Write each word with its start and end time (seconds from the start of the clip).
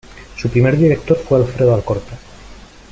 Su 0.35 0.49
primer 0.49 0.77
director 0.79 1.15
fue 1.15 1.37
Alfredo 1.37 1.75
Alcorta. 1.75 2.17